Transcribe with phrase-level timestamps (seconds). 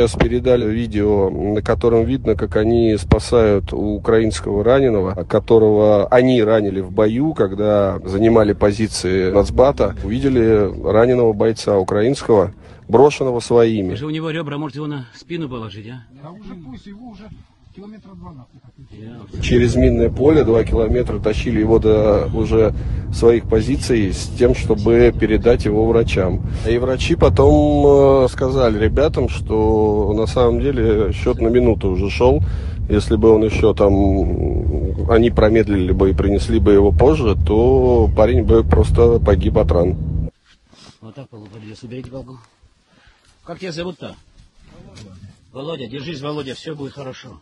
[0.00, 6.90] сейчас передали видео, на котором видно, как они спасают украинского раненого, которого они ранили в
[6.90, 9.94] бою, когда занимали позиции Нацбата.
[10.02, 12.54] Увидели раненого бойца украинского,
[12.88, 13.90] брошенного своими.
[13.90, 16.04] Вы же у него ребра, может его на спину положить, а?
[16.22, 17.28] Да уже пусть его уже
[17.74, 18.60] километра два нахуй.
[19.42, 22.74] Через минное поле два километра тащили его до уже
[23.12, 26.42] своих позиций с тем, чтобы передать его врачам.
[26.68, 32.42] И врачи потом э, сказали ребятам, что на самом деле счет на минуту уже шел.
[32.88, 38.42] Если бы он еще там, они промедлили бы и принесли бы его позже, то парень
[38.42, 39.96] бы просто погиб от ран.
[41.00, 41.82] Вот так полуподлез.
[41.82, 42.38] Уберите палку.
[43.44, 44.16] Как тебя зовут-то?
[45.52, 47.38] Володя, держись, Володя, все будет хорошо.